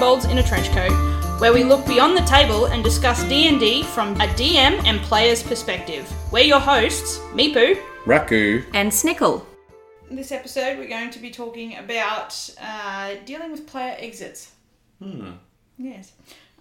[0.00, 3.82] Welcome Kobolds in a Trench Coat, where we look beyond the table and discuss D&D
[3.82, 6.10] from a DM and player's perspective.
[6.32, 7.78] We're your hosts, Meepu.
[8.06, 8.64] Raku.
[8.72, 9.44] And Snickle.
[10.08, 14.52] In this episode, we're going to be talking about uh, dealing with player exits.
[15.02, 15.32] Hmm.
[15.76, 16.12] Yes.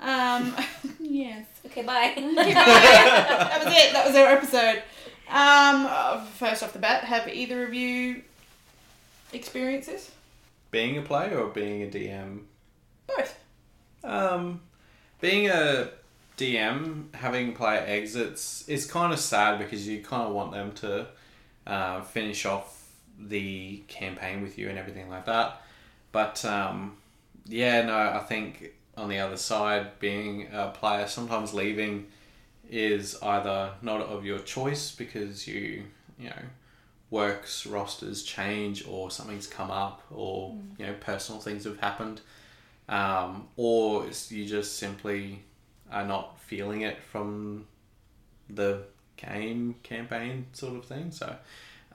[0.02, 0.54] Um,
[1.00, 1.46] yes.
[1.66, 2.14] Okay, bye.
[2.16, 3.94] bye that was it.
[3.94, 4.84] That was our episode.
[5.30, 8.22] Um, first off the bat, have either of you
[9.32, 10.12] experienced this?
[10.72, 12.42] Being a player or being a DM?
[13.16, 13.40] Both.
[14.04, 14.62] Um,
[15.20, 15.90] being a
[16.38, 21.08] DM, having player exits is kind of sad because you kind of want them to
[21.68, 25.62] uh, finish off the campaign with you and everything like that.
[26.12, 26.98] But um,
[27.46, 32.08] yeah, no, I think on the other side, being a player, sometimes leaving
[32.70, 35.84] is either not of your choice because you,
[36.20, 36.42] you know,
[37.10, 42.22] works rosters change or something's come up or you know personal things have happened
[42.90, 45.44] um, or you just simply
[45.92, 47.66] are not feeling it from
[48.50, 48.82] the
[49.16, 51.12] game campaign sort of thing.
[51.12, 51.36] So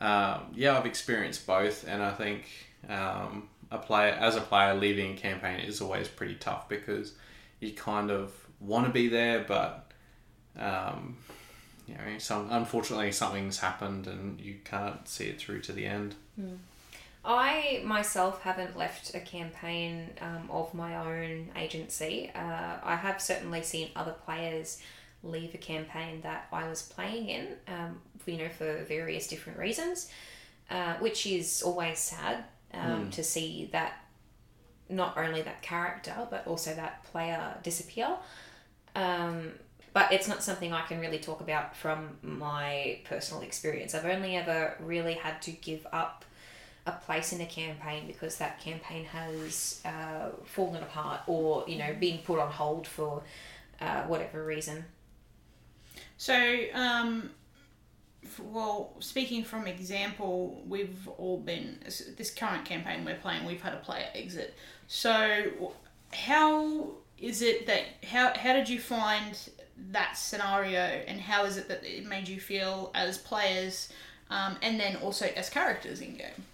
[0.01, 2.45] um, yeah i've experienced both and i think
[2.89, 7.15] um, a player as a player leaving a campaign is always pretty tough because
[7.61, 9.93] you kind of want to be there but
[10.59, 11.17] um,
[11.87, 16.15] you know some unfortunately something's happened and you can't see it through to the end
[17.25, 22.31] I myself haven't left a campaign um, of my own agency.
[22.35, 24.81] Uh, I have certainly seen other players
[25.23, 30.11] leave a campaign that I was playing in, um, you know, for various different reasons,
[30.71, 32.45] uh, which is always sad
[32.75, 33.95] um, to see that
[34.91, 38.17] not only that character but also that player disappear.
[38.95, 39.53] Um,
[39.95, 43.95] but it's not something I can really talk about from my personal experience.
[43.95, 46.25] I've only ever really had to give up
[46.87, 51.95] a place in a campaign because that campaign has uh, fallen apart or you know
[51.99, 53.23] been put on hold for
[53.81, 54.85] uh, whatever reason.
[56.17, 57.31] So, um,
[58.41, 61.79] well, speaking from example, we've all been
[62.17, 63.45] this current campaign we're playing.
[63.45, 64.55] We've had a player exit.
[64.87, 65.75] So,
[66.13, 69.39] how is it that how how did you find
[69.91, 73.93] that scenario, and how is it that it made you feel as players,
[74.31, 76.45] um, and then also as characters in game?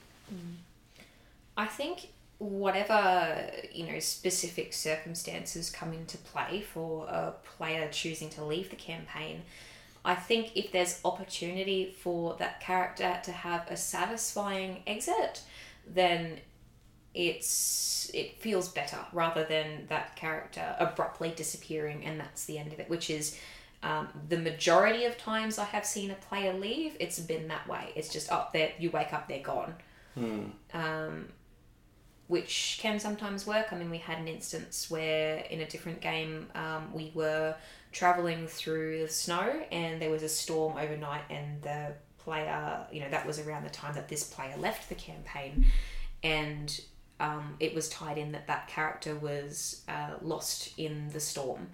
[1.60, 8.42] I think whatever you know specific circumstances come into play for a player choosing to
[8.42, 9.42] leave the campaign
[10.06, 15.42] i think if there's opportunity for that character to have a satisfying exit
[15.86, 16.38] then
[17.12, 22.80] it's it feels better rather than that character abruptly disappearing and that's the end of
[22.80, 23.38] it which is
[23.82, 27.92] um, the majority of times i have seen a player leave it's been that way.
[27.96, 29.74] It's just up there you wake up they're gone.
[30.74, 31.28] Um,
[32.30, 33.72] which can sometimes work.
[33.72, 37.56] I mean, we had an instance where in a different game um, we were
[37.90, 43.10] traveling through the snow and there was a storm overnight, and the player, you know,
[43.10, 45.66] that was around the time that this player left the campaign,
[46.22, 46.80] and
[47.18, 51.66] um, it was tied in that that character was uh, lost in the storm.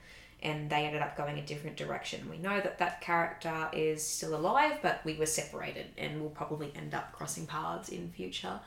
[0.42, 2.30] And they ended up going a different direction.
[2.30, 6.72] We know that that character is still alive, but we were separated and will probably
[6.76, 8.60] end up crossing paths in future.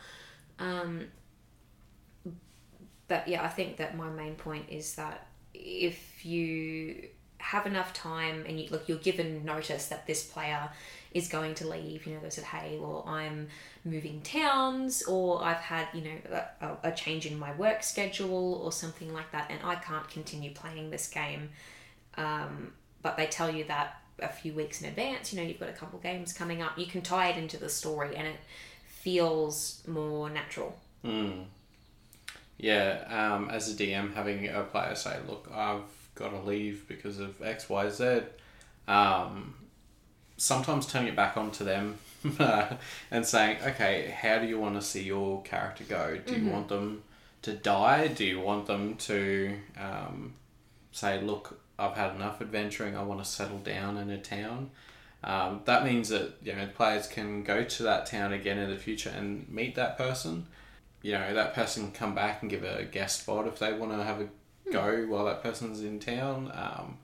[0.59, 1.07] Um,
[3.09, 7.09] but yeah, I think that my main point is that if you
[7.39, 10.69] have enough time and you look, you're given notice that this player
[11.11, 12.05] is going to leave.
[12.05, 13.47] You know, they said, "Hey, well, I'm
[13.83, 18.71] moving towns, or I've had you know a, a change in my work schedule, or
[18.71, 21.49] something like that, and I can't continue playing this game."
[22.15, 25.33] Um, but they tell you that a few weeks in advance.
[25.33, 26.77] You know, you've got a couple games coming up.
[26.77, 28.37] You can tie it into the story, and it
[28.85, 30.77] feels more natural.
[32.59, 37.17] Yeah, um, as a DM, having a player say, "Look, I've got to leave because
[37.17, 38.23] of X, Y, Z,"
[38.87, 39.55] um,
[40.35, 41.97] sometimes turning it back onto them
[43.11, 46.19] and saying, "Okay, how do you want to see your character go?
[46.25, 47.03] Do you want them
[47.43, 48.07] to die?
[48.09, 50.33] Do you want them to um,
[50.91, 52.97] say, look, I've had enough adventuring.
[52.97, 54.71] I want to settle down in a town."
[55.23, 58.77] Um, that means that you know players can go to that town again in the
[58.77, 60.47] future and meet that person
[61.01, 63.91] you know that person can come back and give a guest spot if they want
[63.91, 64.27] to have a
[64.71, 66.51] go while that person's in town.
[66.53, 66.97] Um,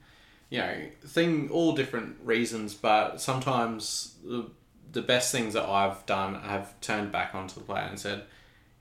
[0.50, 4.48] you know thing all different reasons but sometimes the,
[4.92, 8.26] the best things that i've done i've turned back onto the player and said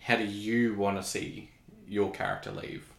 [0.05, 1.51] how do you want to see
[1.89, 2.93] your character leave?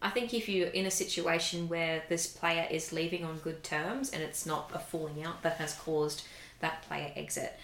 [0.00, 4.10] I think if you're in a situation where this player is leaving on good terms
[4.10, 6.22] and it's not a falling out that has caused
[6.60, 7.58] that player exit,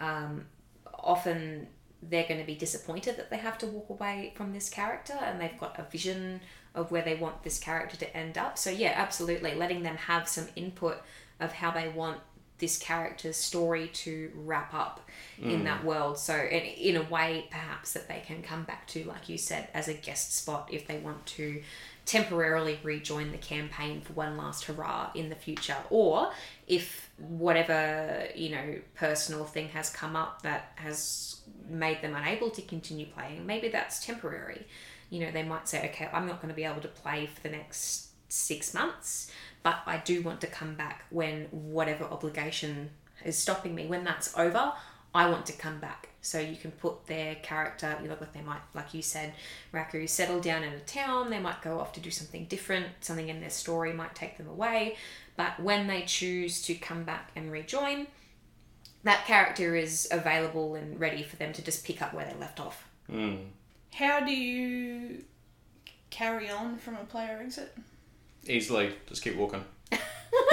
[0.00, 0.46] um,
[0.94, 1.68] often
[2.02, 5.40] they're going to be disappointed that they have to walk away from this character and
[5.40, 6.40] they've got a vision
[6.74, 8.58] of where they want this character to end up.
[8.58, 11.00] So, yeah, absolutely, letting them have some input
[11.38, 12.18] of how they want
[12.58, 15.00] this character's story to wrap up
[15.40, 15.64] in mm.
[15.64, 16.18] that world.
[16.18, 19.68] So, in, in a way, perhaps that they can come back to, like you said,
[19.74, 21.62] as a guest spot if they want to
[22.04, 26.32] temporarily rejoin the campaign for one last hurrah in the future, or
[26.66, 32.62] if whatever you know personal thing has come up that has made them unable to
[32.62, 34.66] continue playing, maybe that's temporary.
[35.10, 37.42] You know, they might say, okay, I'm not going to be able to play for
[37.42, 39.30] the next six months,
[39.62, 42.90] but I do want to come back when whatever obligation
[43.24, 44.72] is stopping me, when that's over,
[45.14, 46.08] I want to come back.
[46.22, 49.34] So you can put their character, you know, like they might, like you said,
[49.74, 53.28] Raku, settle down in a town, they might go off to do something different, something
[53.28, 54.96] in their story might take them away.
[55.36, 58.06] But when they choose to come back and rejoin,
[59.04, 62.60] that character is available and ready for them to just pick up where they left
[62.60, 62.86] off.
[63.10, 63.46] Mm.
[63.92, 65.24] How do you
[66.10, 67.76] carry on from a player exit?
[68.46, 69.64] Easily, just keep walking.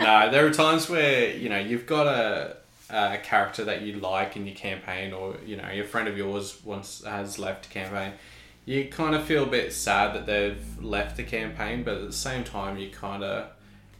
[0.00, 2.56] no, there are times where you know you've got a,
[2.90, 6.62] a character that you like in your campaign, or you know your friend of yours
[6.64, 8.12] once has left a campaign.
[8.64, 12.12] You kind of feel a bit sad that they've left the campaign, but at the
[12.12, 13.50] same time, you kind of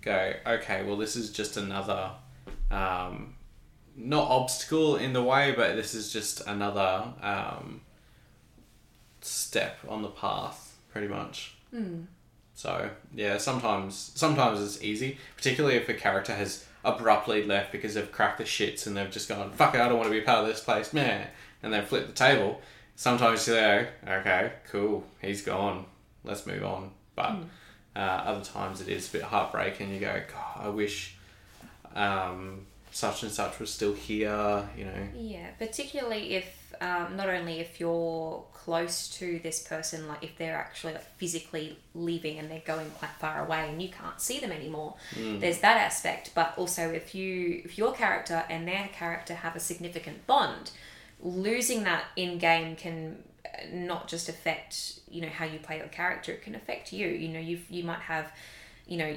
[0.02, 2.11] go, okay, well, this is just another,
[2.73, 3.35] um,
[3.96, 7.81] not obstacle in the way, but this is just another um,
[9.20, 11.54] step on the path, pretty much.
[12.54, 18.10] So yeah, sometimes sometimes it's easy, particularly if a character has abruptly left because they've
[18.10, 20.25] cracked the shits and they've just gone, "Fuck it, I don't want to be a
[20.25, 21.26] part of this place, man,"
[21.62, 22.60] and they've flipped the table.
[22.94, 25.84] Sometimes you go, "Okay, cool, he's gone.
[26.25, 27.37] Let's move on." But
[27.94, 29.92] uh, other times it is a bit heartbreaking.
[29.92, 31.16] You go, "God, I wish
[31.94, 32.66] um,
[32.96, 35.08] such and such was still here." You know.
[35.14, 40.56] Yeah, particularly if um, not only if you're close to this person, like if they're
[40.56, 44.52] actually like physically leaving and they're going quite far away and you can't see them
[44.52, 44.94] anymore.
[45.14, 49.60] There's that aspect, but also if you if your character and their character have a
[49.60, 50.72] significant bond,
[51.22, 55.88] losing that in game can uh, not just affect you know how you play your
[55.88, 57.06] character; it can affect you.
[57.08, 58.32] You know, you you might have
[58.86, 59.16] you know,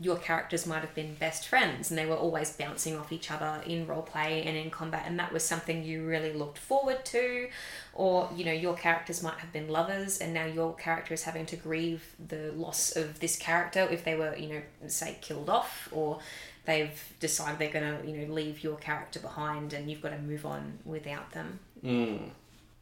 [0.00, 3.62] your characters might have been best friends and they were always bouncing off each other
[3.66, 7.48] in role play and in combat, and that was something you really looked forward to.
[7.92, 11.44] Or, you know, your characters might have been lovers and now your character is having
[11.46, 15.88] to grieve the loss of this character if they were, you know, say killed off
[15.92, 16.20] or
[16.64, 20.18] they've decided they're going to, you know, leave your character behind and you've got to
[20.18, 21.58] move on without them.
[21.84, 22.30] Mm.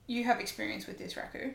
[0.07, 1.55] You have experience with this, Raku.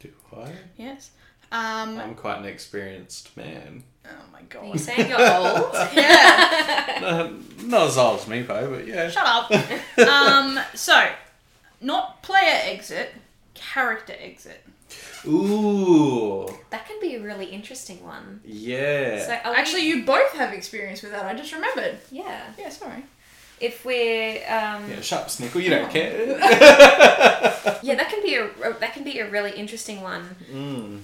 [0.00, 0.52] Do I?
[0.76, 1.10] Yes.
[1.50, 3.82] Um, I'm quite an experienced man.
[4.04, 4.80] oh my Are you god.
[4.80, 5.72] saying you're old?
[5.94, 7.00] yeah.
[7.02, 7.30] Uh,
[7.64, 9.08] not as old as me, though, but yeah.
[9.10, 9.50] Shut up.
[10.08, 11.08] um, so,
[11.80, 13.14] not player exit,
[13.54, 14.64] character exit.
[15.26, 18.40] Ooh, that can be a really interesting one.
[18.44, 19.24] yeah.
[19.26, 21.24] So are we- Actually, you both have experience with that.
[21.26, 21.98] I just remembered.
[22.10, 22.42] yeah.
[22.58, 23.04] Yeah, sorry.
[23.60, 25.60] If we're um, yeah, shut up, Snickle.
[25.62, 26.26] You don't care.
[27.82, 28.48] Yeah, that can be a
[28.80, 30.36] that can be a really interesting one.
[30.50, 31.00] mm.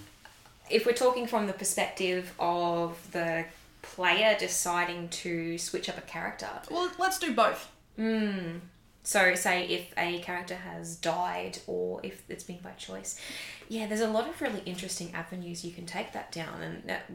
[0.71, 3.45] If we're talking from the perspective of the
[3.85, 6.49] player deciding to switch up a character.
[6.71, 7.71] Well, let's do both.
[7.99, 8.61] Mm.
[9.03, 13.21] So, say if a character has died or if it's been by choice.
[13.69, 16.63] Yeah, there's a lot of really interesting avenues you can take that down.
[16.63, 17.11] And that,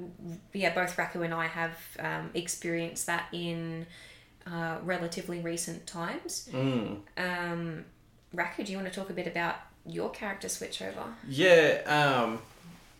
[0.53, 3.87] yeah, both Raku and I have um, experienced that in
[4.45, 6.49] uh, relatively recent times.
[6.53, 6.99] Mm.
[7.17, 7.85] Um,
[8.35, 11.05] Raku, do you want to talk a bit about your character switchover?
[11.27, 12.58] Yeah, um, It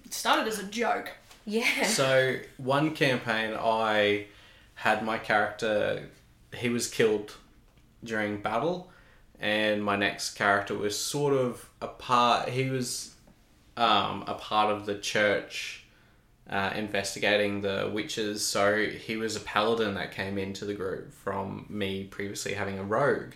[0.09, 1.11] started as a joke.
[1.45, 1.83] Yeah.
[1.83, 4.27] so one campaign I
[4.75, 6.09] had my character,
[6.53, 7.35] he was killed
[8.03, 8.91] during battle,
[9.39, 13.13] and my next character was sort of a part, he was
[13.77, 15.85] um, a part of the church
[16.49, 21.65] uh, investigating the witches, so he was a paladin that came into the group from
[21.69, 23.33] me previously having a rogue.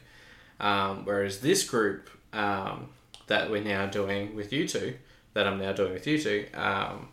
[0.59, 2.89] Um, whereas this group um,
[3.27, 4.95] that we're now doing with you two,
[5.33, 7.07] that I'm now doing with you two, um,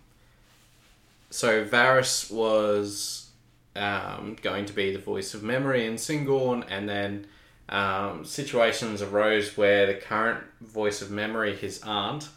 [1.30, 3.30] so Varys was
[3.76, 7.26] um, going to be the voice of memory in Singorn, and then
[7.68, 12.28] um, situations arose where the current voice of memory, his aunt,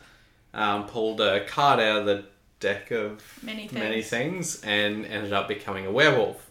[0.54, 2.26] um, pulled a card out of the
[2.60, 3.74] deck of Many things.
[3.74, 6.50] many things and ended up becoming a werewolf.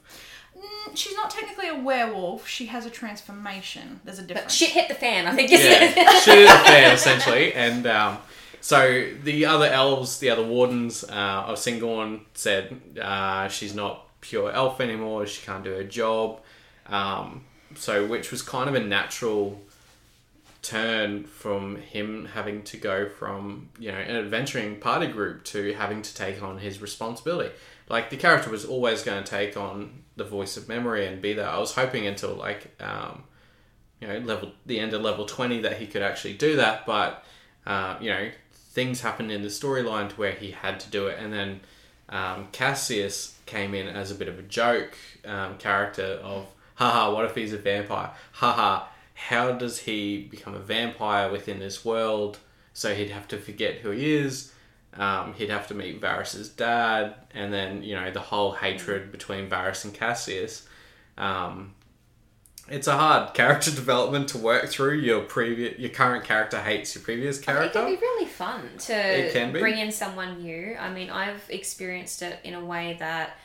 [0.58, 2.46] Mm, She's not technically a werewolf.
[2.48, 4.00] She has a transformation.
[4.04, 4.54] There's a But difference.
[4.54, 5.50] shit hit the fan, I think.
[5.50, 8.18] Yeah, Isn't shit is a fan essentially, and um,
[8.62, 14.52] so the other elves, the other wardens uh, of Singorn said uh, she's not pure
[14.52, 15.26] elf anymore.
[15.26, 16.40] She can't do her job.
[16.86, 19.60] Um, so which was kind of a natural
[20.62, 26.00] turn from him having to go from you know an adventuring party group to having
[26.00, 27.52] to take on his responsibility.
[27.88, 31.32] Like the character was always going to take on the voice of memory and be
[31.32, 31.48] there.
[31.48, 33.24] I was hoping until like um,
[34.00, 37.24] you know level the end of level twenty that he could actually do that, but
[37.66, 38.30] uh, you know
[38.72, 41.60] things happened in the storyline to where he had to do it, and then
[42.08, 47.24] um, Cassius came in as a bit of a joke um, character of haha what
[47.24, 48.10] if he's a vampire?
[48.32, 52.38] Haha how does he become a vampire within this world?
[52.72, 54.52] So he'd have to forget who he is
[54.94, 59.48] um, he'd have to meet Varys's dad and then you know the whole hatred between
[59.48, 60.66] Varys and Cassius
[61.16, 61.74] um,
[62.68, 64.98] it's a hard character development to work through.
[64.98, 67.80] Your previous, your current character hates your previous character.
[67.80, 70.76] It can be really fun to bring in someone new.
[70.78, 73.36] I mean, I've experienced it in a way that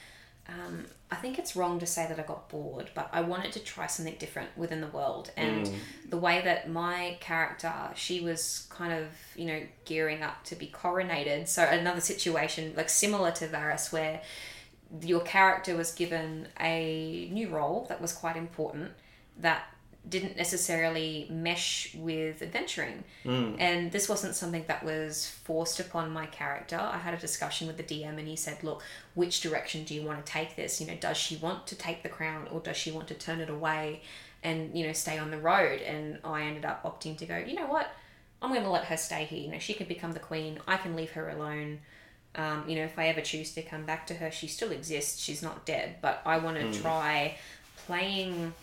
[0.47, 3.59] um, I think it's wrong to say that I got bored, but I wanted to
[3.59, 5.31] try something different within the world.
[5.35, 5.75] And Mm.
[6.09, 10.67] the way that my character, she was kind of, you know, gearing up to be
[10.67, 11.47] coronated.
[11.47, 14.21] So another situation, like similar to Varys, where
[15.01, 18.91] your character was given a new role that was quite important
[19.39, 19.65] that
[20.09, 23.03] didn't necessarily mesh with adventuring.
[23.59, 26.77] And this wasn't something that was forced upon my character.
[26.77, 28.83] I had a discussion with the DM and he said, Look,
[29.15, 30.79] which direction do you want to take this?
[30.79, 33.39] You know, does she want to take the crown or does she want to turn
[33.39, 34.01] it away
[34.43, 35.81] and, you know, stay on the road?
[35.81, 37.89] And I ended up opting to go, you know what?
[38.41, 39.39] I'm going to let her stay here.
[39.39, 40.59] You know, she can become the queen.
[40.67, 41.79] I can leave her alone.
[42.35, 45.19] Um, you know, if I ever choose to come back to her, she still exists.
[45.19, 45.95] She's not dead.
[46.01, 47.35] But I want to try
[47.87, 48.53] playing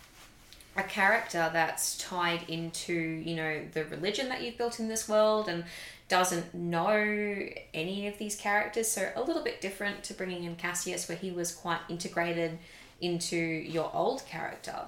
[0.77, 5.47] a character that's tied into, you know, the religion that you've built in this world
[5.47, 5.63] and
[6.07, 8.87] doesn't know any of these characters.
[8.89, 12.59] So a little bit different to bringing in Cassius, where he was quite integrated
[13.01, 14.81] into your old character.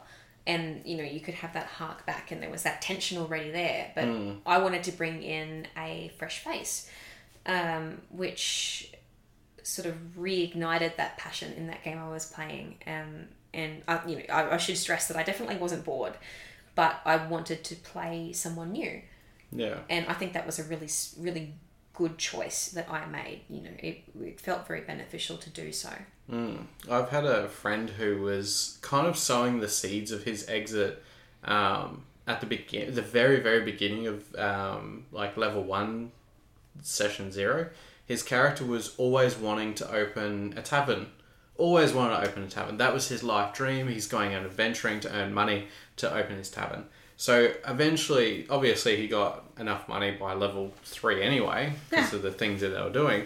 [0.46, 3.51] And you know you could have that hark back, and there was that tension already
[3.51, 3.91] there.
[3.96, 4.06] But
[4.46, 6.89] I wanted to bring in a fresh face,
[7.46, 8.94] um, which
[9.62, 12.77] sort of reignited that passion in that game I was playing.
[12.88, 13.27] Um,
[13.58, 16.14] and I, you know, I, I should stress that I definitely wasn't bored,
[16.76, 19.02] but I wanted to play someone new,
[19.52, 19.80] Yeah.
[19.90, 20.88] and I think that was a really,
[21.18, 21.54] really
[21.94, 23.42] good choice that I made.
[23.50, 25.90] You know, it, it felt very beneficial to do so.
[26.92, 31.02] I've had a friend who was kind of sowing the seeds of his exit
[31.44, 36.12] um, at the begin, the very very beginning of um, like level one,
[36.82, 37.70] session zero.
[38.06, 41.08] His character was always wanting to open a tavern,
[41.58, 42.78] always wanted to open a tavern.
[42.78, 43.88] That was his life dream.
[43.88, 46.86] He's going out adventuring to earn money to open his tavern.
[47.18, 52.62] So eventually, obviously, he got enough money by level three anyway because of the things
[52.62, 53.26] that they were doing.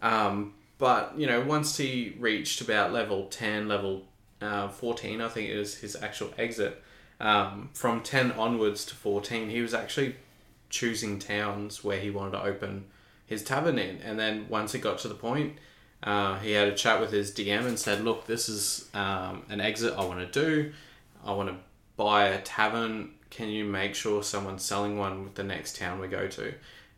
[0.00, 4.04] Um, but you know, once he reached about level ten, level
[4.40, 6.82] uh, fourteen, I think it was his actual exit.
[7.20, 10.16] Um, from ten onwards to fourteen, he was actually
[10.70, 12.84] choosing towns where he wanted to open
[13.26, 14.00] his tavern in.
[14.02, 15.58] And then once it got to the point,
[16.02, 19.60] uh, he had a chat with his DM and said, "Look, this is um, an
[19.60, 20.72] exit I want to do.
[21.24, 21.56] I want to
[21.96, 23.12] buy a tavern.
[23.30, 26.54] Can you make sure someone's selling one with the next town we go to?"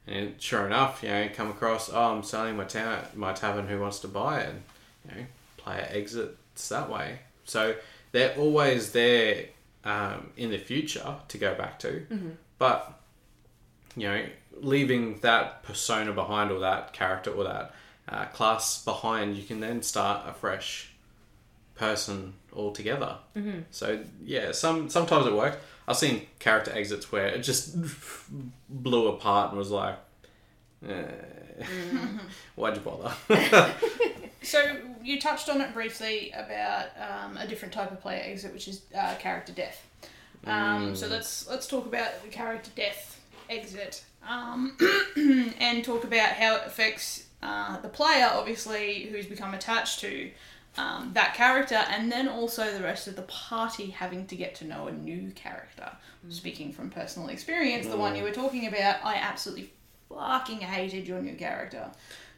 [0.07, 3.69] And sure enough, you know, come across, oh, I'm selling my town, my tavern.
[3.69, 4.55] Who wants to buy it?
[5.05, 7.21] You know, player exits that way.
[7.45, 7.75] So
[8.13, 9.47] they're always there
[9.85, 12.07] um, in the future to go back to,
[12.59, 13.01] but
[13.97, 14.25] you know,
[14.61, 17.75] leaving that persona behind or that character or that
[18.09, 20.93] uh, class behind, you can then start a fresh
[21.75, 23.17] person altogether.
[23.37, 23.61] Mm-hmm.
[23.71, 25.59] So yeah, some sometimes it worked.
[25.87, 27.77] I've seen character exits where it just
[28.69, 29.97] blew apart and was like,
[30.89, 31.05] eh,
[32.55, 33.15] why'd you bother?
[34.45, 38.69] So you touched on it briefly about um, a different type of player exit, which
[38.69, 39.87] is uh, character death.
[40.47, 44.77] Um, So let's let's talk about the character death exit um,
[45.59, 50.31] and talk about how it affects uh, the player, obviously, who's become attached to
[50.77, 54.65] um, that character, and then also the rest of the party having to get to
[54.65, 55.91] know a new character.
[56.31, 59.71] Speaking from personal experience, the one you were talking about, I absolutely
[60.09, 61.91] fucking hated your new character.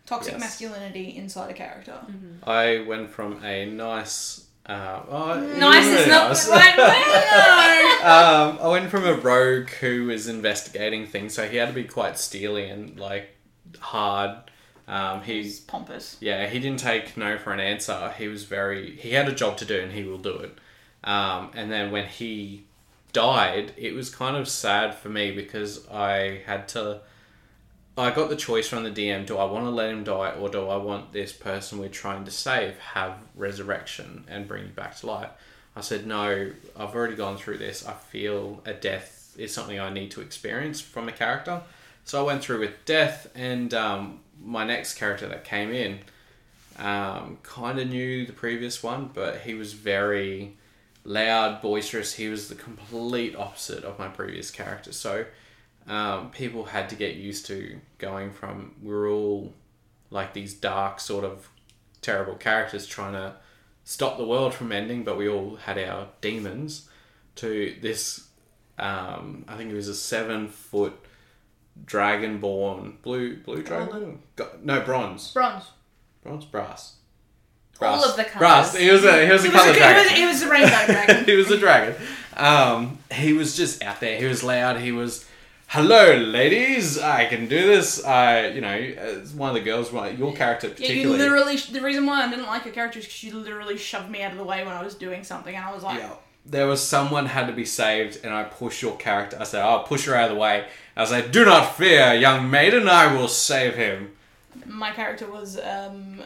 [0.06, 0.40] Toxic Yes.
[0.40, 1.98] masculinity inside a character.
[2.44, 4.44] I went from a nice.
[4.66, 6.44] Uh, oh, Nice is not nice.
[6.46, 8.02] the right word.
[8.04, 11.84] um, I went from a rogue who was investigating things, so he had to be
[11.84, 13.30] quite steely and like
[13.78, 14.38] hard.
[14.88, 16.16] Um, He's pompous.
[16.20, 18.12] yeah, he didn't take no for an answer.
[18.16, 20.58] He was very he had a job to do and he will do it.
[21.02, 22.64] Um, and then when he
[23.12, 27.00] died, it was kind of sad for me because I had to.
[27.98, 30.48] I got the choice from the DM: do I want to let him die, or
[30.48, 34.96] do I want this person we're trying to save have resurrection and bring you back
[34.98, 35.30] to life?
[35.74, 36.50] I said no.
[36.76, 37.86] I've already gone through this.
[37.86, 41.62] I feel a death is something I need to experience from a character.
[42.04, 46.00] So I went through with death, and um, my next character that came in
[46.78, 50.56] um, kind of knew the previous one, but he was very
[51.04, 52.14] loud, boisterous.
[52.14, 54.92] He was the complete opposite of my previous character.
[54.92, 55.24] So
[55.86, 59.52] um, people had to get used to going from we were all
[60.10, 61.48] like these dark sort of
[62.02, 63.34] terrible characters trying to
[63.84, 66.88] stop the world from ending, but we all had our demons.
[67.36, 68.28] To this,
[68.78, 70.98] um, I think it was a seven foot
[71.84, 74.20] dragonborn blue blue dragon.
[74.36, 75.64] Go- No bronze, Bronze.
[76.22, 76.94] bronze, brass.
[77.80, 78.38] All of the colours.
[78.38, 78.76] Brass.
[78.76, 80.02] He was a he was a was, color a, it, dragon.
[80.12, 81.24] was, it was a rainbow dragon.
[81.26, 81.94] he was a dragon.
[82.36, 84.18] Um, he was just out there.
[84.18, 84.80] He was loud.
[84.80, 85.26] He was,
[85.68, 86.98] hello, ladies.
[86.98, 88.02] I can do this.
[88.04, 88.78] I, you know,
[89.36, 91.56] one of the girls, one- your character particularly Yeah, you literally.
[91.56, 94.32] The reason why I didn't like your character is because you literally shoved me out
[94.32, 96.12] of the way when I was doing something, and I was like, Yeah.
[96.48, 99.36] There was someone had to be saved, and I pushed your character.
[99.40, 102.14] I said, "I'll push her out of the way." I was like, "Do not fear,
[102.14, 102.88] young maiden.
[102.88, 104.16] I will save him."
[104.64, 106.22] my character was um,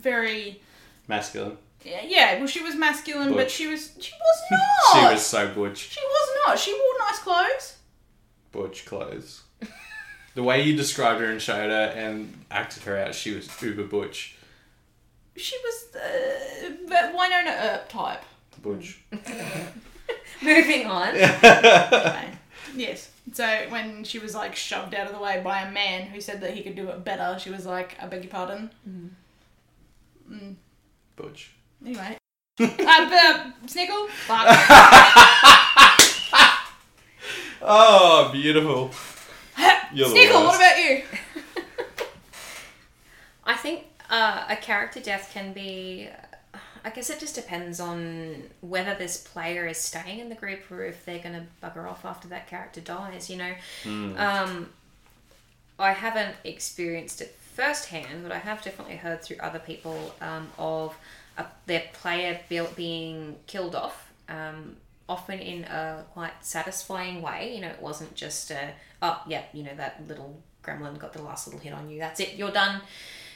[0.00, 0.60] very.
[1.08, 1.56] Masculine.
[1.84, 4.42] Yeah, yeah, well, she was masculine, but she was she was
[4.94, 5.00] not.
[5.08, 5.90] She was so butch.
[5.90, 6.58] She was not.
[6.58, 7.76] She wore nice clothes.
[8.52, 9.42] Butch clothes.
[10.34, 13.84] the way you described her and showed her and acted her out, she was uber
[13.84, 14.36] butch.
[15.36, 16.70] She was uh,
[17.14, 18.22] Wynonna Earp type.
[18.64, 19.00] Butch.
[20.42, 21.14] Moving on.
[21.14, 22.38] Anyway,
[22.74, 23.10] yes.
[23.32, 26.40] So when she was like shoved out of the way by a man who said
[26.40, 28.70] that he could do it better, she was like, "I beg your pardon."
[30.28, 30.56] Mm.
[31.14, 31.52] Butch.
[31.84, 32.16] Anyway.
[32.60, 34.08] uh, uh, Snickle?
[34.08, 34.46] Fuck.
[37.66, 38.90] Oh, beautiful.
[39.94, 40.56] You're the Snickle, what worst.
[40.56, 41.02] about you?
[43.44, 46.08] I think uh, a character death can be.
[46.84, 50.84] I guess it just depends on whether this player is staying in the group or
[50.84, 53.30] if they're going to bugger off after that character dies.
[53.30, 53.52] You know,
[54.18, 54.68] um,
[55.78, 60.94] I haven't experienced it firsthand, but I have definitely heard through other people um, of
[61.38, 64.12] a, their player be- being killed off.
[64.28, 64.76] Um,
[65.08, 67.54] often in a quite satisfying way.
[67.54, 71.22] You know, it wasn't just a oh yeah, you know that little gremlin got the
[71.22, 71.98] last little hit on you.
[71.98, 72.34] That's it.
[72.36, 72.80] You're done.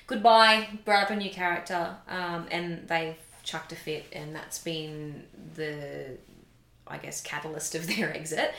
[0.06, 0.68] Goodbye.
[0.84, 3.16] Brought up a new character, um, and they've
[3.48, 6.18] chucked a fit, and that's been the,
[6.86, 8.52] I guess, catalyst of their exit.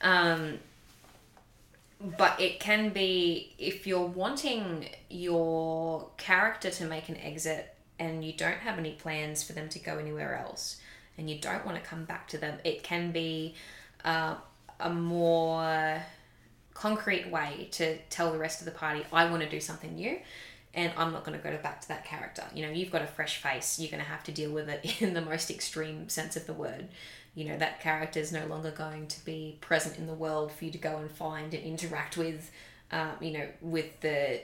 [0.00, 0.58] Um,
[2.16, 8.32] but it can be if you're wanting your character to make an exit and you
[8.32, 10.80] don't have any plans for them to go anywhere else
[11.18, 13.54] and you don't want to come back to them it can be
[14.06, 14.34] uh,
[14.80, 16.02] a more
[16.72, 20.18] concrete way to tell the rest of the party i want to do something new
[20.74, 22.44] and i'm not going to go back to that character.
[22.54, 23.78] You know you've got a fresh face.
[23.78, 26.52] You're going to have to deal with it in the most extreme sense of the
[26.52, 26.88] word.
[27.34, 30.64] You know that character is no longer going to be present in the world for
[30.64, 32.50] you to go and find and interact with
[32.92, 34.40] um, you know with the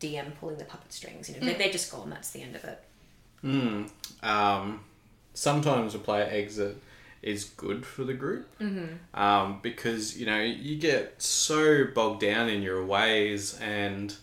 [0.00, 1.28] dm pulling the puppet strings.
[1.28, 2.10] You know they're, they're just gone.
[2.10, 2.82] That's the end of it.
[3.44, 3.90] Mm.
[4.22, 4.80] Um,
[5.34, 6.76] sometimes a player exit
[7.22, 8.48] is good for the group.
[8.58, 9.20] Mm-hmm.
[9.20, 14.14] um, because you know you get so bogged down in your ways and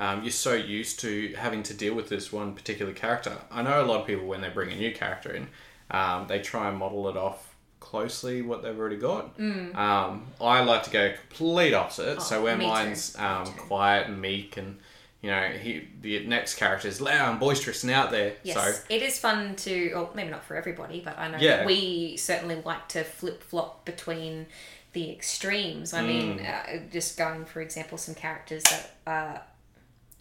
[0.00, 3.36] um, you're so used to having to deal with this one particular character.
[3.52, 5.46] I know a lot of people when they bring a new character in,
[5.92, 9.38] um, they try and model it off closely what they've already got.
[9.38, 12.16] Um, I like to go complete opposite.
[12.18, 14.78] Oh, so where mine's um, quiet and meek and
[15.22, 18.34] you know he the next character is loud and boisterous and out there.
[18.42, 21.58] Yes, So it is fun to, or maybe not for everybody, but I know Yeah.
[21.58, 24.46] that we certainly like to flip flop between
[24.92, 25.92] the extremes.
[25.92, 26.84] I mean, Mm.
[26.86, 29.38] uh, just going for example, some characters that uh,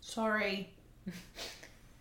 [0.10, 0.70] Sorry.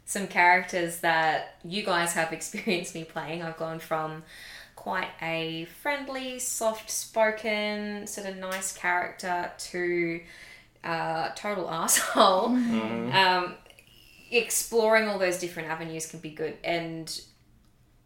[0.07, 3.43] some characters that you guys have experienced me playing.
[3.43, 4.25] I've gone from
[4.77, 10.21] quite a friendly, soft spoken, sort of nice character to
[10.83, 12.47] uh, total asshole.
[12.47, 13.55] Um,
[14.31, 16.57] exploring all those different avenues can be good.
[16.65, 17.21] And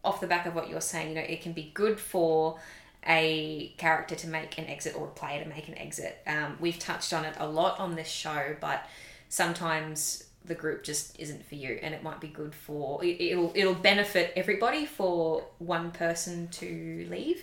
[0.03, 2.59] off the back of what you're saying, you know, it can be good for
[3.07, 6.19] a character to make an exit or a player to make an exit.
[6.27, 8.85] Um, we've touched on it a lot on this show, but
[9.33, 13.53] sometimes the group just isn't for you, and it might be good for it- it'll
[13.55, 17.42] it'll benefit everybody for one person to leave,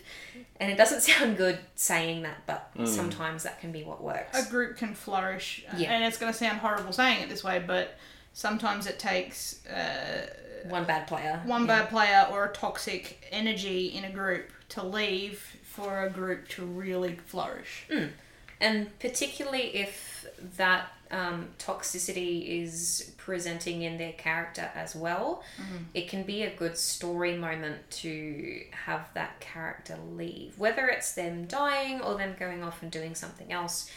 [0.60, 4.38] and it doesn't sound good saying that, but sometimes that can be what works.
[4.48, 5.92] A group can flourish, uh, Yeah.
[5.94, 7.98] and it's going to sound horrible saying it this way, but
[8.34, 10.28] sometimes it takes uh,
[10.68, 11.68] One bad player, one yeah.
[11.80, 16.66] bad player or a toxic energy in a group to leave for a group to
[16.66, 17.88] really flourish.
[18.60, 20.26] and particularly if
[20.58, 25.44] that um, toxicity is presenting in their character as well,
[25.94, 30.58] it can be a good story moment to have that character leave.
[30.58, 33.90] Whether it's them dying or them going off and doing something else,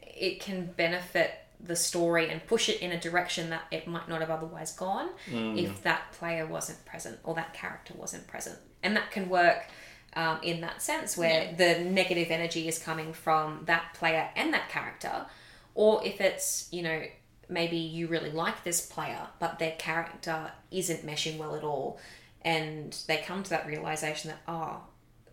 [0.00, 1.32] it can benefit
[1.64, 5.08] the story and push it in a direction that it might not have otherwise gone
[5.56, 8.58] if that player wasn't present or that character wasn't present.
[8.82, 9.66] And that can work
[10.14, 14.68] um, in that sense where the negative energy is coming from that player and that
[14.68, 15.26] character,
[15.74, 17.02] or if it's, you know,
[17.48, 21.98] maybe you really like this player, but their character isn't meshing well at all,
[22.42, 24.80] and they come to that realization that, oh,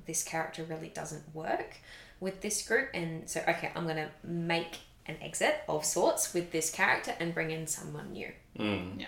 [0.06, 1.78] this character really doesn't work
[2.20, 6.52] with this group, and so, okay, I'm going to make an exit of sorts with
[6.52, 8.32] this character and bring in someone new.
[8.58, 9.00] Mm.
[9.00, 9.08] Yeah.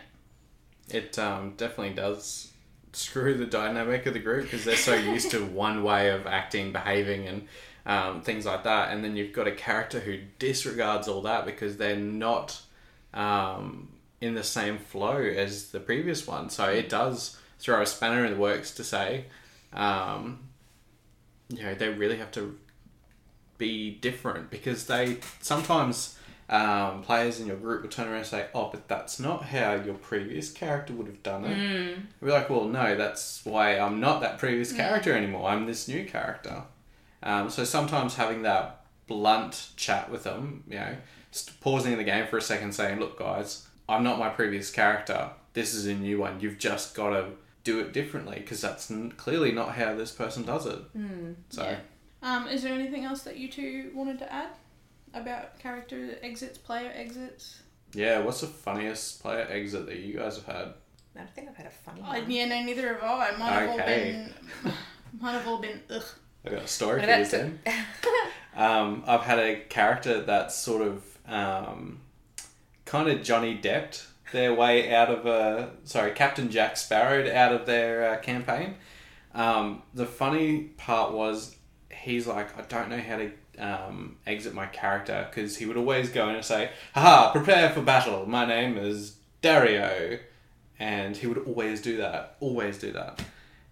[0.89, 2.51] It um, definitely does
[2.93, 6.71] screw the dynamic of the group because they're so used to one way of acting,
[6.71, 7.47] behaving, and
[7.85, 8.91] um, things like that.
[8.91, 12.61] And then you've got a character who disregards all that because they're not
[13.13, 13.89] um,
[14.19, 16.49] in the same flow as the previous one.
[16.49, 19.25] So it does throw a spanner in the works to say,
[19.73, 20.39] um,
[21.49, 22.57] you know, they really have to
[23.57, 26.17] be different because they sometimes
[26.49, 29.75] um, players in your group will turn around and say, "Oh, but that's not how
[29.75, 31.57] your previous character would have done it."
[32.19, 35.49] We're like, "Well, no, that's why I'm not that previous character anymore.
[35.49, 36.63] I'm this new character."
[37.23, 40.95] Um, so sometimes having that blunt chat with them, you know,
[41.31, 45.31] just pausing the game for a second, saying, "Look, guys, I'm not my previous character.
[45.53, 46.39] This is a new one.
[46.39, 47.29] You've just got to
[47.63, 50.79] do it differently because that's n- clearly not how this person does it."
[51.49, 51.63] So.
[51.63, 51.77] Yeah.
[52.23, 54.49] Um, is there anything else that you two wanted to add
[55.13, 57.61] about character exits, player exits?
[57.93, 60.73] Yeah, what's the funniest player exit that you guys have had?
[61.15, 62.31] I don't think I've had a funny I, one.
[62.31, 63.31] yeah, no, neither have I.
[63.37, 64.33] Mine have all been.
[65.19, 65.81] Mine have all been.
[65.89, 66.03] Ugh.
[66.45, 67.59] I got a story for you then.
[68.53, 71.99] Um, I've had a character that's sort of um,
[72.83, 77.65] kind of Johnny Depped their way out of a sorry Captain Jack Sparrowed out of
[77.65, 78.75] their uh, campaign.
[79.33, 81.55] Um, the funny part was
[81.89, 86.09] he's like I don't know how to um, exit my character because he would always
[86.09, 88.25] go in and say, "Haha, prepare for battle.
[88.25, 90.19] My name is Dario,"
[90.79, 92.37] and he would always do that.
[92.39, 93.21] Always do that.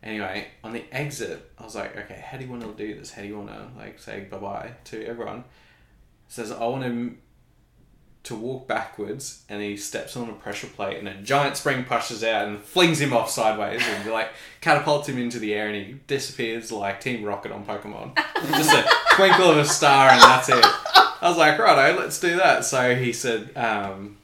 [0.01, 3.11] Anyway, on the exit, I was like, okay, how do you want to do this?
[3.11, 5.43] How do you want to like say bye bye to everyone?
[6.29, 7.17] says I want him
[8.23, 12.23] to walk backwards, and he steps on a pressure plate, and a giant spring pushes
[12.23, 14.29] out and flings him off sideways, and like
[14.61, 18.15] catapults him into the air, and he disappears like Team Rocket on Pokemon.
[18.49, 20.63] Just a twinkle of a star, and that's it.
[20.63, 22.63] I was like, righto, let's do that.
[22.63, 24.17] So he said, um,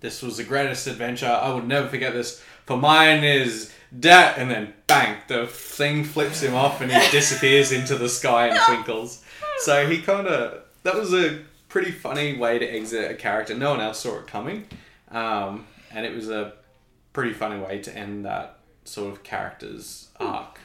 [0.00, 1.26] "This was the greatest adventure.
[1.26, 2.42] I would never forget this.
[2.66, 7.72] For mine is." Dat and then bang, the thing flips him off and he disappears
[7.72, 9.24] into the sky and twinkles.
[9.58, 13.54] So he kind of that was a pretty funny way to exit a character.
[13.54, 14.66] No one else saw it coming,
[15.10, 16.54] um, and it was a
[17.12, 20.60] pretty funny way to end that sort of character's arc.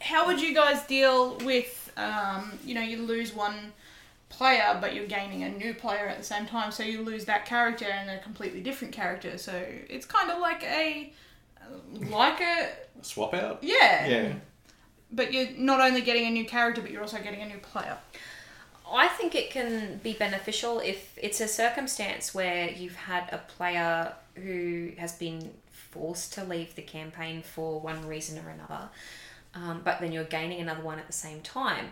[0.00, 3.72] How would you guys deal with, um, you know, you lose one
[4.30, 7.44] player, but you're gaining a new player at the same time, so you lose that
[7.44, 9.36] character and a completely different character.
[9.36, 11.12] So it's kind of like a,
[12.10, 12.68] like a,
[13.02, 13.58] Swap out.
[13.62, 14.06] yeah.
[14.06, 14.32] Yeah.
[15.12, 17.96] But you're not only getting a new character, but you're also getting a new player.
[18.92, 24.12] I think it can be beneficial if it's a circumstance where you've had a player
[24.34, 28.88] who has been forced to leave the campaign for one reason or another,
[29.54, 31.86] um, but then you're gaining another one at the same time.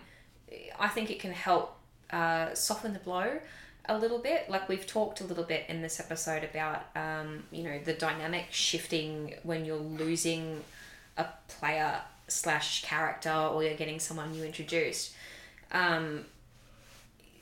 [0.78, 1.76] I think it can help
[2.10, 3.38] uh, soften the blow
[3.88, 4.48] a little bit.
[4.50, 8.46] Like we've talked a little bit in this episode about, um, you know, the dynamic
[8.50, 10.62] shifting when you're losing
[11.16, 15.14] a player slash character or you're getting someone new introduced.
[15.72, 16.26] Um,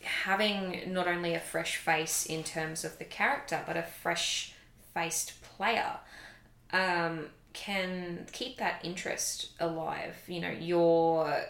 [0.03, 4.55] having not only a fresh face in terms of the character, but a fresh
[4.95, 5.97] faced player
[6.73, 10.15] um, can keep that interest alive.
[10.29, 11.45] You know, you're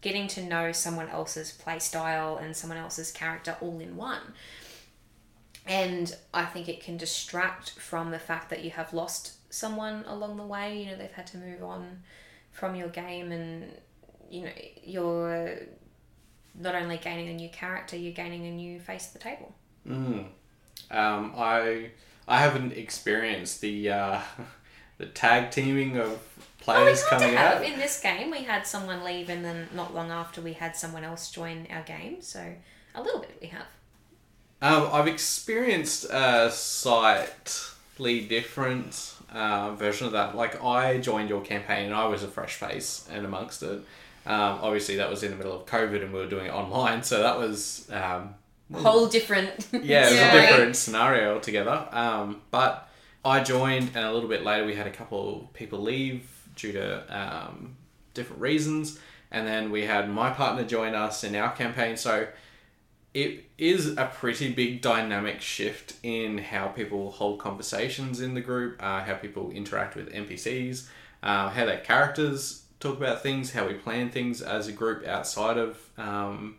[0.00, 4.20] getting to know someone else's play style and someone else's character all in one.
[5.66, 10.36] And I think it can distract from the fact that you have lost someone along
[10.36, 10.80] the way.
[10.80, 12.02] You know, they've had to move on
[12.52, 13.70] from your game, and
[14.30, 15.58] you know, you're
[16.58, 19.54] not only gaining a new character, you're gaining a new face at the table.
[19.86, 20.26] Mm.
[20.90, 21.90] Um, I
[22.26, 24.20] I haven't experienced the uh,
[24.98, 26.18] the tag teaming of
[26.66, 27.64] Well, we coming out.
[27.64, 28.30] in this game.
[28.30, 31.82] We had someone leave, and then not long after, we had someone else join our
[31.82, 32.20] game.
[32.20, 32.52] So
[32.94, 33.66] a little bit we have.
[34.60, 40.34] Um, I've experienced a slightly different uh, version of that.
[40.34, 43.80] Like I joined your campaign and I was a fresh face and amongst it.
[44.26, 47.02] Um, obviously, that was in the middle of COVID and we were doing it online,
[47.02, 48.34] so that was um,
[48.72, 49.66] Whole different.
[49.72, 51.88] yeah, it was a different scenario altogether.
[51.90, 52.88] Um, but
[53.24, 57.18] I joined, and a little bit later, we had a couple people leave due to
[57.18, 57.76] um,
[58.14, 58.98] different reasons,
[59.30, 61.96] and then we had my partner join us in our campaign.
[61.96, 62.28] So
[63.14, 68.82] it is a pretty big dynamic shift in how people hold conversations in the group,
[68.82, 70.86] uh, how people interact with NPCs,
[71.22, 75.56] uh, how their characters talk about things, how we plan things as a group outside
[75.56, 76.56] of um,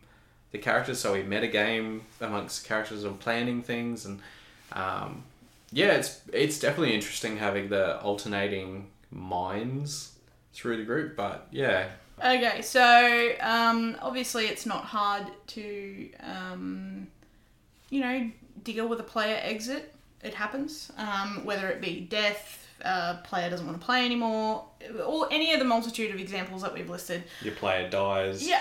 [0.51, 0.99] the characters.
[0.99, 4.19] So we metagame amongst characters and planning things, and
[4.73, 5.23] um,
[5.71, 10.13] yeah, it's it's definitely interesting having the alternating minds
[10.53, 11.15] through the group.
[11.15, 11.89] But yeah,
[12.23, 17.07] Okay, so um, obviously it's not hard to, um,
[17.89, 18.29] you know,
[18.63, 19.93] deal with a player exit.
[20.21, 24.65] It happens, um, whether it be death, uh, player doesn't want to play anymore,
[25.05, 27.23] or any of the multitude of examples that we've listed.
[27.41, 28.47] your player dies.
[28.47, 28.59] Yeah,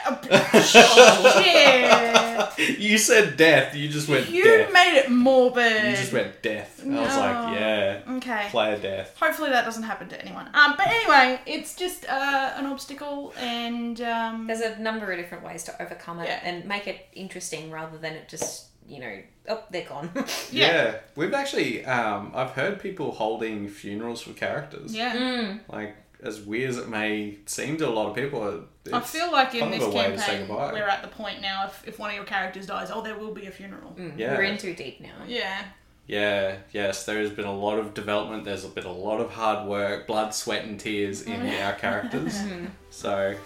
[1.36, 2.50] yeah.
[2.78, 3.74] you said death.
[3.74, 4.72] You just went You death.
[4.72, 5.84] made it morbid.
[5.84, 6.82] You just went death.
[6.82, 8.46] And I was like, yeah, Okay.
[8.50, 9.16] player death.
[9.18, 10.48] Hopefully that doesn't happen to anyone.
[10.54, 15.44] Um, but anyway, it's just uh, an obstacle, and um, There's a number of different
[15.44, 16.40] ways to overcome it Yeah.
[16.42, 20.10] and make it interesting rather than it just, you know, oh, they're gone.
[20.50, 20.66] Yeah.
[20.66, 20.98] Yeah.
[21.14, 24.94] we've actually um, I've heard people holding funerals for characters.
[24.94, 25.16] yeah.
[25.16, 25.60] mm.
[25.68, 29.30] Like as weird as it may seem to a lot of people, it's I feel
[29.30, 31.66] like in this a way to say campaign, we're at the point now.
[31.66, 33.94] If, if one of your characters dies, oh, there will be a funeral.
[33.96, 34.18] Mm.
[34.18, 34.36] Yeah.
[34.36, 35.14] We're in too deep now.
[35.26, 35.64] Yeah.
[36.08, 38.46] Yeah, yes, there has been a lot of development.
[38.46, 42.40] There's been a lot of hard work, blood, sweat, and tears in our characters.
[42.90, 43.36] so,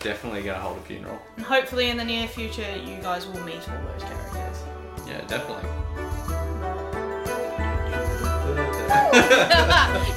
[0.00, 1.22] definitely gonna hold a funeral.
[1.36, 4.58] And hopefully in the near future, you guys will meet all those characters.
[5.08, 5.68] Yeah, definitely.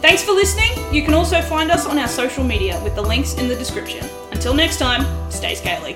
[0.00, 0.72] Thanks for listening.
[0.92, 4.04] You can also find us on our social media with the links in the description.
[4.32, 5.94] Until next time, stay scaly.